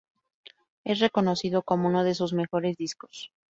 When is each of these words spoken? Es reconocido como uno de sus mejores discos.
Es 0.83 0.97
reconocido 0.99 1.61
como 1.61 1.87
uno 1.87 2.03
de 2.03 2.15
sus 2.15 2.33
mejores 2.33 2.75
discos. 2.75 3.31